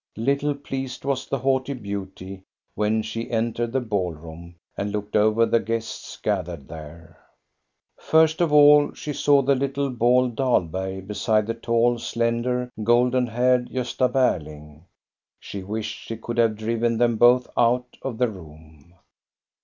[0.17, 2.41] Little pleased was the haughty beauty
[2.73, 7.19] when she entered the ball room and looked over the guests gathered there.
[7.99, 13.69] First of all she saw the little, bald Dahlberg beside the tall, slender, golden haired
[13.69, 14.85] Gosta Berling.
[15.39, 18.95] She wished she could have driven them both out of the room.